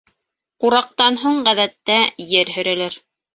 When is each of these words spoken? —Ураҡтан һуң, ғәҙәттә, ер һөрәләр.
—Ураҡтан 0.69 1.19
һуң, 1.25 1.37
ғәҙәттә, 1.49 1.99
ер 2.33 2.51
һөрәләр. 2.57 2.99